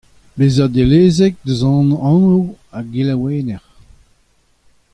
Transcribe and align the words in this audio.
Bezañ 0.37 0.71
dellezek 0.75 1.33
eus 1.45 1.61
an 1.77 1.89
anv 2.13 2.43
a 2.77 2.79
gelaouenner. 2.91 3.63